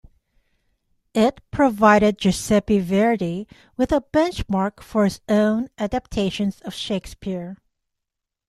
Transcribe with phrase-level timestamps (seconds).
[1.13, 7.55] It provided Giuseppe Verdi with a benchmark for his own adaptations of Shakespeare.